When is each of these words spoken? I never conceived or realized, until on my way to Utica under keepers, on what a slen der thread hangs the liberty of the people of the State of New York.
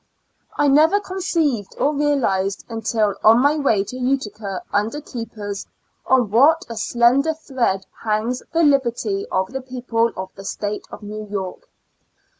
I 0.57 0.67
never 0.67 0.99
conceived 0.99 1.75
or 1.77 1.93
realized, 1.93 2.65
until 2.67 3.13
on 3.23 3.37
my 3.39 3.57
way 3.59 3.83
to 3.83 3.95
Utica 3.97 4.63
under 4.73 4.99
keepers, 4.99 5.67
on 6.07 6.31
what 6.31 6.65
a 6.67 6.73
slen 6.73 7.21
der 7.23 7.35
thread 7.35 7.85
hangs 8.03 8.41
the 8.51 8.63
liberty 8.63 9.27
of 9.31 9.51
the 9.53 9.61
people 9.61 10.11
of 10.17 10.31
the 10.33 10.43
State 10.43 10.85
of 10.89 11.03
New 11.03 11.27
York. 11.29 11.69